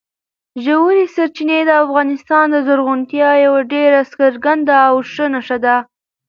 ژورې 0.65 1.05
سرچینې 1.15 1.59
د 1.67 1.71
افغانستان 1.83 2.45
د 2.51 2.55
زرغونتیا 2.67 3.29
یوه 3.45 3.61
ډېره 3.73 3.99
څرګنده 4.15 4.75
او 4.87 4.95
ښه 5.11 5.25
نښه 5.33 5.57
ده. 5.65 5.75